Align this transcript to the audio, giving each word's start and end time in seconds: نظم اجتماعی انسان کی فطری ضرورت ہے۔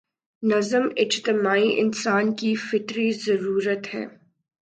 نظم 0.43 0.81
اجتماعی 0.97 1.79
انسان 1.79 2.35
کی 2.35 2.55
فطری 2.55 3.11
ضرورت 3.11 3.93
ہے۔ 3.93 4.05